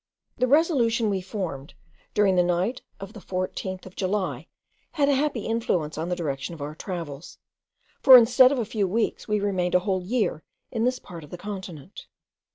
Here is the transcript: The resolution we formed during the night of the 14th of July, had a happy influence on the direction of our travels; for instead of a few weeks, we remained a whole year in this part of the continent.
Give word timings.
The 0.35 0.47
resolution 0.47 1.11
we 1.11 1.21
formed 1.21 1.75
during 2.15 2.35
the 2.35 2.41
night 2.41 2.81
of 2.99 3.13
the 3.13 3.19
14th 3.19 3.85
of 3.85 3.95
July, 3.95 4.47
had 4.93 5.07
a 5.09 5.13
happy 5.13 5.41
influence 5.45 5.95
on 5.95 6.09
the 6.09 6.15
direction 6.15 6.55
of 6.55 6.61
our 6.63 6.73
travels; 6.73 7.37
for 8.01 8.17
instead 8.17 8.51
of 8.51 8.57
a 8.57 8.65
few 8.65 8.87
weeks, 8.87 9.27
we 9.27 9.39
remained 9.39 9.75
a 9.75 9.79
whole 9.81 10.01
year 10.01 10.41
in 10.71 10.85
this 10.85 10.97
part 10.97 11.23
of 11.23 11.29
the 11.29 11.37
continent. 11.37 12.07